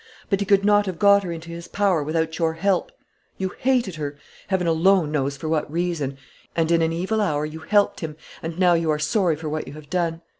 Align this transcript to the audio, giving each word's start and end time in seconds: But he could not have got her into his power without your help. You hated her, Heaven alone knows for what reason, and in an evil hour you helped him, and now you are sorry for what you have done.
But 0.31 0.39
he 0.39 0.47
could 0.47 0.65
not 0.65 0.87
have 0.87 0.97
got 0.97 1.21
her 1.21 1.31
into 1.31 1.49
his 1.51 1.67
power 1.67 2.01
without 2.01 2.39
your 2.39 2.53
help. 2.53 2.91
You 3.37 3.49
hated 3.49 3.97
her, 3.97 4.17
Heaven 4.47 4.65
alone 4.65 5.11
knows 5.11 5.37
for 5.37 5.47
what 5.47 5.71
reason, 5.71 6.17
and 6.55 6.71
in 6.71 6.81
an 6.81 6.91
evil 6.91 7.21
hour 7.21 7.45
you 7.45 7.59
helped 7.59 7.99
him, 7.99 8.17
and 8.41 8.57
now 8.57 8.73
you 8.73 8.89
are 8.89 8.97
sorry 8.97 9.35
for 9.35 9.47
what 9.47 9.67
you 9.67 9.73
have 9.73 9.91
done. 9.91 10.23